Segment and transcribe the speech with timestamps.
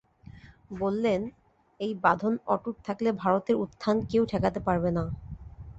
[0.73, 1.21] বললেন,
[1.79, 5.03] এই বাঁধন অটুট থাকলে ভারতের উত্থান কেউ ঠেকাতে পারবে না।